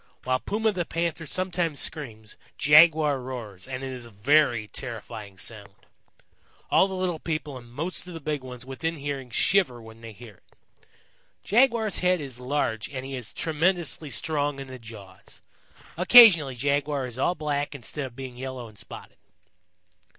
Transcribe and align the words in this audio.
While 0.23 0.39
Puma 0.39 0.71
the 0.71 0.83
panther 0.83 1.27
sometimes 1.27 1.79
screams, 1.79 2.35
Jaguar 2.57 3.19
roars, 3.21 3.67
and 3.67 3.83
it 3.83 3.93
is 3.93 4.03
a 4.03 4.09
very 4.09 4.67
terrifying 4.67 5.37
sound. 5.37 5.75
All 6.71 6.87
the 6.87 6.95
little 6.95 7.19
people 7.19 7.55
and 7.55 7.71
most 7.71 8.07
of 8.07 8.15
the 8.15 8.19
big 8.19 8.41
ones 8.43 8.65
within 8.65 8.95
hearing 8.95 9.29
shiver 9.29 9.79
when 9.79 10.01
they 10.01 10.11
hear 10.11 10.37
it. 10.37 10.55
Jaguar's 11.43 11.99
head 11.99 12.19
is 12.19 12.39
large 12.39 12.89
and 12.89 13.05
he 13.05 13.15
is 13.15 13.31
tremendously 13.31 14.09
strong 14.09 14.59
in 14.59 14.65
the 14.69 14.79
jaws. 14.79 15.43
Occasionally 15.97 16.55
Jaguar 16.55 17.05
is 17.05 17.19
all 17.19 17.35
black 17.35 17.75
instead 17.75 18.07
of 18.07 18.15
being 18.15 18.35
yellow 18.37 18.67
and 18.67 18.79
spotted. 18.79 19.17